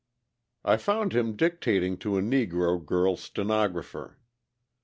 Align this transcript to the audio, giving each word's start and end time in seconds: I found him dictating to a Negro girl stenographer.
I 0.65 0.77
found 0.77 1.13
him 1.13 1.35
dictating 1.35 1.95
to 1.99 2.17
a 2.17 2.23
Negro 2.23 2.83
girl 2.83 3.17
stenographer. 3.17 4.17